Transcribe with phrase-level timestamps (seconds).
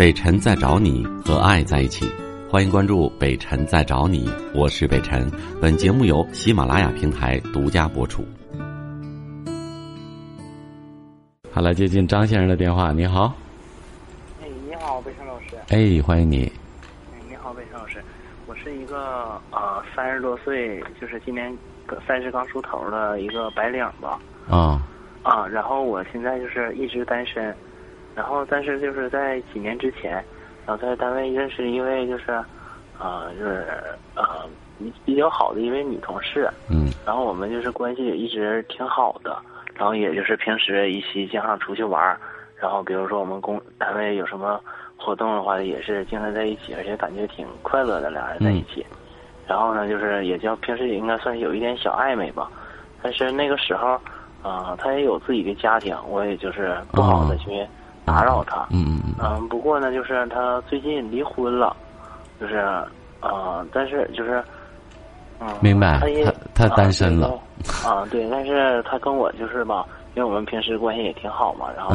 [0.00, 2.10] 北辰在找你和爱在一起，
[2.48, 5.30] 欢迎关注北辰在找你，我是北辰。
[5.60, 8.24] 本节目由喜马拉雅平台独家播出。
[11.52, 12.92] 好了，接近张先生的电话。
[12.92, 13.34] 你好，
[14.40, 15.48] 哎，你好，北辰老师。
[15.68, 16.50] 哎，欢迎你。
[17.12, 18.02] 哎，你好，北辰老师。
[18.46, 21.54] 我是一个呃三十多岁，就是今年
[22.08, 24.18] 三十刚出头的一个白领吧。
[24.48, 24.80] 啊。
[25.22, 27.54] 啊，然后我现在就是一直单身，
[28.14, 30.12] 然后但是就是在几年之前，
[30.66, 32.32] 然后在单位认识一位就是，
[32.98, 33.66] 啊，就是
[34.14, 34.24] 呃
[35.04, 36.48] 比较好的一位女同事。
[36.68, 36.90] 嗯。
[37.06, 39.36] 然后我们就是关系也一直挺好的。
[39.74, 42.14] 然后也就是平时一起经常出去玩
[42.60, 44.60] 然后比如说我们公单位有什么
[44.94, 48.84] 活动的话，也是经常在一起，而且感觉挺快乐的，俩人在一起。
[49.46, 52.50] 然后呢，就是也叫平时也应该算是有一点小暧昧吧。
[53.00, 53.98] 但是那个时候，
[54.42, 57.66] 啊，他也有自己的家庭，我也就是不好的去
[58.10, 58.66] 打扰他。
[58.70, 59.14] 嗯嗯嗯。
[59.20, 61.76] 嗯，不过呢，就是他最近离婚了，
[62.40, 62.56] 就是
[63.20, 64.42] 啊，但是就是。
[65.42, 65.98] 嗯明白，
[66.54, 67.28] 他他单身了。
[67.82, 71.94] 啊，对，但是他跟我就是吧，因为我们平时关系也挺好嘛，然后，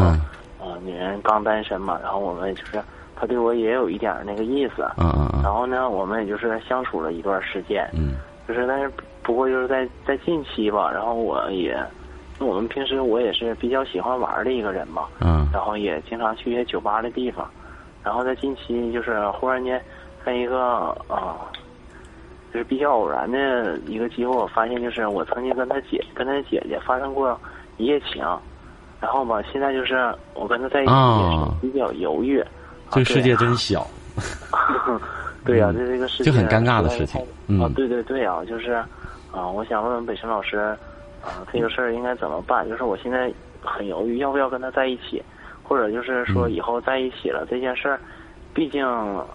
[0.60, 2.82] 嗯，女人刚单身嘛，然后我们就是
[3.16, 4.90] 他对我也有一点那个意思。
[4.98, 5.44] 嗯嗯嗯。
[5.44, 7.88] 然后呢，我们也就是相处了一段时间。
[7.94, 8.16] 嗯。
[8.48, 8.92] 就是但是
[9.22, 11.78] 不过就是在在近期吧，然后我也，
[12.40, 15.04] 我们平时我也是比较喜欢玩的一个人嘛。
[15.22, 15.48] 嗯。
[15.54, 17.50] 然后也经常去一些酒吧的地方，
[18.04, 19.82] 然后在近期就是忽然间
[20.26, 21.36] 在一个啊。
[22.54, 27.38] 就是比较偶然的一个机会，我发现就是我曾经跟他姐跟他姐姐发生过
[27.76, 28.24] 一夜情，
[29.02, 32.42] 然后吧，现在就是我跟他在一起也是比较犹豫。
[32.92, 33.86] 这个世界真小。
[35.44, 37.20] 对呀，这这个事情就很尴尬的事情。
[37.62, 38.72] 啊，对对对啊，就是
[39.34, 40.74] 啊，我想问问北辰老师，
[41.26, 42.70] 啊，这个事儿应该怎么办？
[42.70, 45.22] 就是我现在很犹豫，要不要跟他在一起，
[45.64, 48.00] 或者就是说以后在一起了这件事儿，
[48.54, 48.86] 毕竟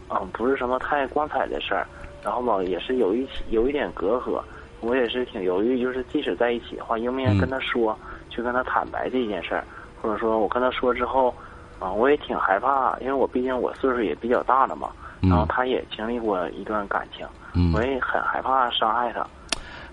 [0.08, 1.84] 嗯不是什么太光彩的事儿。
[2.22, 4.40] 然后吧，也是有一有一点隔阂，
[4.80, 7.98] 我也是挺犹豫，就是即使在一起的话，应不应该跟他说，
[8.28, 9.64] 去跟他坦白这件事儿，
[10.00, 11.34] 或者说我跟他说之后，
[11.78, 14.90] 啊，我也挺害怕，因为我毕竟我岁数也比较大了嘛，
[15.22, 17.26] 然后他也经历过一段感情，
[17.74, 19.26] 我也很害怕伤害他。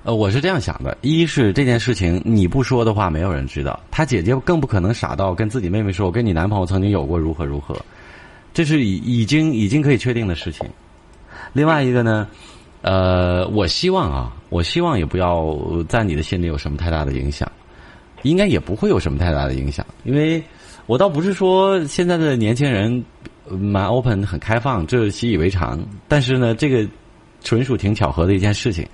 [0.07, 7.75] 呃，我是这样想的：一是这件事情你不说的话，没有人知道，他姐姐更不可能傻到跟自己妹妹说，我跟你男朋友曾经有过如何如何，
[8.53, 10.65] 这是已已经已经可以确定的事情。
[11.51, 12.25] 另外一个呢，
[12.83, 15.53] 呃，我希望啊，我希望也不要
[15.89, 17.51] 在你的心里有什么太大的影响，
[18.21, 20.41] 应该也不会有什么太大的影响，因为
[20.85, 23.03] 我倒不是说现在的年轻人
[23.49, 25.85] 蛮 open 很开放，这习以为常。
[26.07, 26.87] 但是呢，这个
[27.43, 28.87] 纯属挺巧合的一件事情。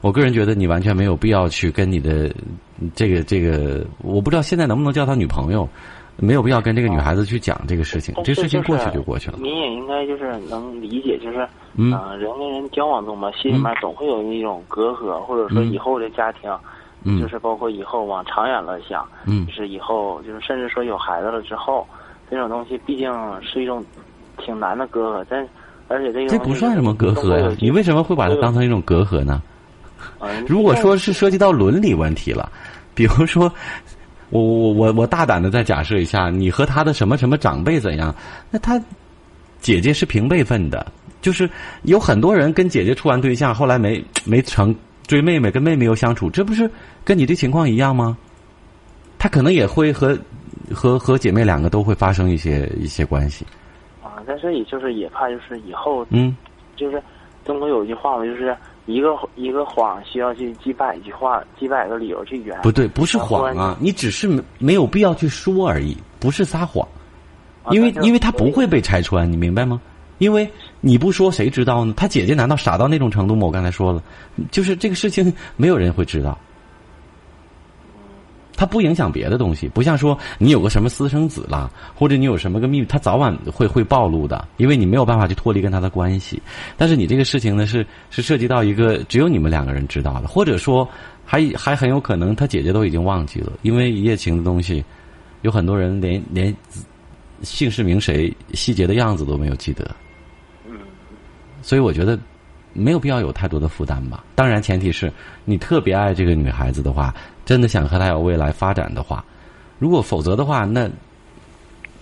[0.00, 2.32] 我个人觉得你完全没有必要去跟你的
[2.94, 5.68] 这个这个，我不知道现在能不能叫他女朋友。
[6.22, 9.38] 没有必要跟这个女孩子去讲这个事情，这事情过去就过去了。
[9.40, 16.50] 你也应该就是能理解，就是嗯，人跟人交往中嘛，心里面总会有一种隔阂，或者说以后的家庭，
[17.18, 19.08] 就是包括以后往长远了想，
[19.46, 21.86] 就是以后就是甚至说有孩子了之后，
[22.30, 23.82] 这种东西毕竟是一种
[24.36, 25.24] 挺难的隔阂。
[25.26, 25.48] 但
[25.88, 29.42] 而且这个这不算什么隔阂呀，你为什么会把它当成一种隔阂呢？
[30.46, 32.50] 如果说是涉及到伦理问题了，
[32.94, 33.52] 比如说。
[34.30, 38.14] 我我我我大胆的再假设一下，你和他的什么什么长辈怎样？
[38.48, 38.80] 那他
[39.58, 40.86] 姐姐是平辈分的，
[41.20, 41.50] 就是
[41.82, 44.72] 有很多人跟姐姐处完对象，后来没没成
[45.04, 46.70] 追妹妹，跟妹妹又相处，这不是
[47.04, 48.16] 跟你这情况一样吗？
[49.18, 50.16] 他可能也会和
[50.72, 53.44] 和和姐妹两个都会发生一些一些关系。
[54.00, 56.36] 啊，但是也就是也怕就是以后嗯，
[56.76, 57.02] 就是
[57.44, 58.56] 中国有一句话嘛，就是。
[58.90, 62.58] 一个一个谎需要去几百句话、几百个理由去圆。
[62.62, 64.28] 不对，不是谎啊，你只是
[64.58, 66.86] 没有必要去说而已，不是撒谎。
[67.70, 69.80] 因为因为他不会被拆穿，你明白吗？
[70.18, 71.94] 因为你不说谁知道呢？
[71.96, 73.46] 他姐姐难道傻到那种程度吗？
[73.46, 74.02] 我刚才说了，
[74.50, 76.36] 就是这个事情没有人会知道。
[78.60, 86.42] 它不影响别的东西，不像说你有个什么私生子啦，或者你有什么个秘密，他早晚会会暴露的，因为你没有办法去脱离跟他的关系。
[86.76, 90.86] 但是你这个事情呢，是是涉及到一个只有你们两个人知道的，或者说
[91.24, 94.84] 还还很有可能他姐姐都已经忘记了，因为一夜情的东西，
[95.40, 96.54] 有很多人连连
[97.40, 99.90] 姓氏名谁、细节的样子都没有记得。
[100.68, 100.76] 嗯，
[101.62, 102.18] 所以我觉得。
[102.72, 104.24] 没有必要有太多的负担吧。
[104.34, 105.12] 当然，前提是
[105.44, 107.14] 你特别爱这个女孩子的话，
[107.44, 109.24] 真的想和她有未来发展的话，
[109.78, 110.88] 如果否则的话，那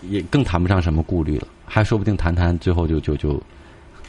[0.03, 3.41] 也更谈不上什么顾虑了，还说不定谈谈最后就就就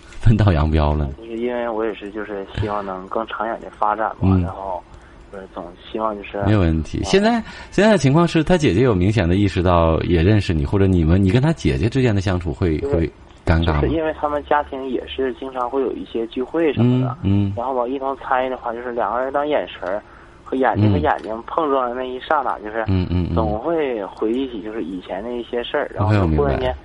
[0.04, 1.10] 分道扬镳了。
[1.24, 4.38] 因为我也是，就是希望能更长远的发展嘛。
[4.40, 4.84] 然后，
[5.32, 7.02] 就是总希望就是没有问题。
[7.04, 7.42] 现在
[7.72, 13.10] 现在的情况是他姐姐有明显的意识到，也认识你，或者你们你跟他姐姐之间的相处会会
[13.50, 13.82] 尴尬？
[13.82, 20.02] 就是因为他们家庭也是经常会有一些聚会什么的，嗯，然后吧一同参与的话，就是两个人当眼神儿
[20.44, 26.76] 和眼睛和眼睛碰撞的那一刹那，就是嗯嗯总会回忆起就是以前的一些事儿，然后我忽然间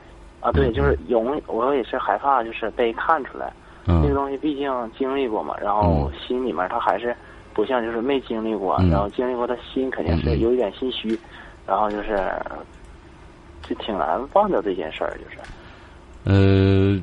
[0.40, 3.52] 啊，对，就是容我也是害怕就是被看出来，
[3.86, 4.02] 嗯。
[4.02, 7.14] 这个东西毕竟经历过嘛，然后心里面他还是
[7.52, 8.90] 不像就是没经历过，嗯。
[8.90, 11.18] 然后经历过他心肯定是有一点心虚，
[11.66, 12.18] 然后就是
[13.62, 15.38] 就挺难忘掉这件事儿，就是。
[16.24, 16.98] 呃，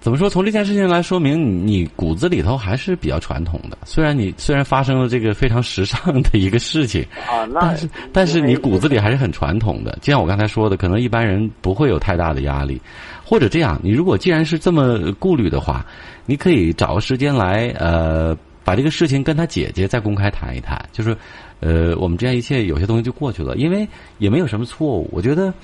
[0.00, 0.28] 怎么说？
[0.28, 3.78] 从这件事情来说明，你你骨子里头还是比较传统的。
[3.84, 9.96] 虽然你虽然发生了这个非常时尚的一个事情，啊，那但是但是你骨子里还是很传统的。
[10.00, 12.80] 就像我刚才说的，可能一般人不会有太大的压力。
[13.24, 15.86] 或者这样，你如果既然是这么顾虑的话，
[16.26, 20.76] 你可以找个时间来，呃，把这个事情跟他姐姐再公开谈一谈。
[20.90, 21.16] 就是，
[21.60, 23.86] 呃，我们这样一切有些东西就过去了，因为
[24.18, 25.08] 也没有什么错误。
[25.12, 25.54] 我觉得。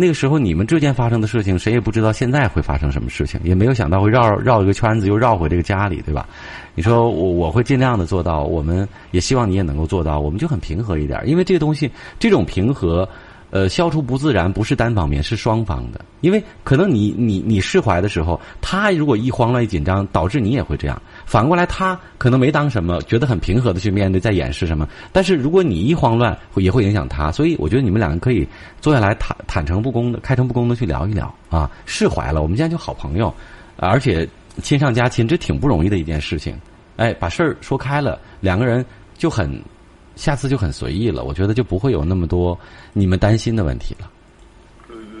[0.00, 6.24] 那个时候你们之间发生的事情，谁也不知道现在会发生什么事情，也没有想到会绕绕一个圈子又绕回这个家里，对吧？
[6.76, 11.90] 你说我我会尽量的做到，我们也希望你也能够做到，我们就很平和一点，因为这个东西
[12.20, 13.08] 这种平和。
[13.50, 16.04] 呃，消除不自然不是单方面，是双方的。
[16.20, 21.00] 因为可能你你你释怀的时候，他如果一慌乱一紧张，导致你也会这样。
[21.24, 24.86] 反过来，他可能没当什么，觉得很平和的去面对，在掩饰什么。
[25.12, 27.32] 但是如果你一慌乱，也会影响他。
[27.32, 28.46] 所以我觉得你们两个可以
[28.80, 33.32] 坐下来坦坦诚不公的、开诚布公的去聊一聊啊，释怀了，我们现在就好朋友，
[33.76, 34.28] 而且
[34.62, 36.54] 亲上加亲，这挺不容易的一件事情。
[36.96, 38.84] 哎，把事儿说开了，两个人
[39.16, 39.50] 就很。
[40.18, 42.58] 下次就很随意了，我觉得就不会有那么多
[42.92, 44.10] 你们担心的问题了。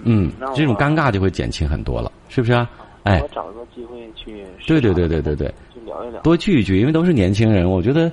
[0.02, 2.68] 嗯，这种尴尬就会减轻很多了，是不是啊？
[3.04, 4.44] 哎，我找个机会去。
[4.66, 8.10] 对对对对对对，去聊一聊，多聚一聚，因为都是年轻人，我觉得，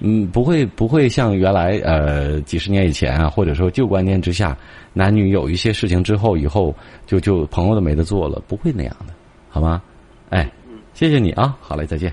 [0.00, 4.56] 嗯，不会不会像原来呃几十年以前啊，或者说旧观念之下，
[4.92, 6.74] 男女有一些事情之后以后
[7.06, 9.14] 就就朋友都没得做了，不会那样的，
[9.48, 9.80] 好吗？
[10.30, 10.50] 哎，
[10.94, 12.12] 谢谢你啊，好嘞，再见。